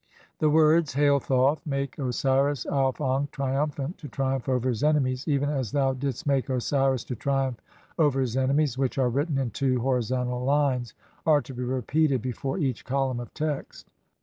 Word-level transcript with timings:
The 0.39 0.49
words, 0.49 0.93
"Hail, 0.95 1.19
Thoth, 1.19 1.63
make 1.63 1.99
"Osiris 1.99 2.65
Auf 2.65 2.99
ankh, 2.99 3.29
triumphant, 3.29 3.99
to 3.99 4.07
triumph 4.07 4.49
over 4.49 4.69
his 4.69 4.83
enemies 4.83 5.27
even 5.27 5.47
"as 5.47 5.73
thou 5.73 5.93
didst 5.93 6.25
make 6.25 6.49
Osiris 6.49 7.03
to 7.03 7.15
triumph 7.15 7.61
over 7.99 8.19
his 8.19 8.35
enemies," 8.35 8.79
which 8.79 8.97
are 8.97 9.09
written 9.09 9.37
in 9.37 9.51
two 9.51 9.79
horizontal 9.79 10.43
lines, 10.43 10.95
are 11.23 11.43
to 11.43 11.53
be 11.53 11.61
repeated 11.63 12.19
before 12.19 12.57
each 12.57 12.83
column 12.83 13.19
of 13.19 13.31
text. 13.35 13.89